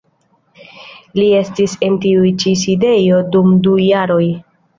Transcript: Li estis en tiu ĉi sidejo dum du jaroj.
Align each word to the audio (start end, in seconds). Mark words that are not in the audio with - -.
Li 1.19 1.25
estis 1.39 1.75
en 1.89 1.99
tiu 2.07 2.25
ĉi 2.45 2.55
sidejo 2.63 3.21
dum 3.37 3.53
du 3.69 3.77
jaroj. 3.85 4.25